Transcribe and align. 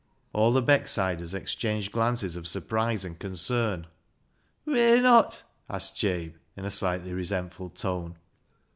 All 0.33 0.51
the 0.51 0.63
Becksiders 0.63 1.35
exchanged 1.35 1.91
glances 1.91 2.35
of 2.35 2.47
surprise 2.47 3.05
and 3.05 3.19
concern." 3.19 3.85
Whey 4.65 4.99
not?" 4.99 5.43
asked 5.69 5.95
Jabe, 5.95 6.33
in 6.57 6.65
a 6.65 6.71
slightly 6.71 7.13
re 7.13 7.21
sentful 7.23 7.69
tone. 7.71 8.17